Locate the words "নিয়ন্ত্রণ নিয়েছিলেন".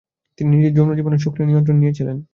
1.47-2.17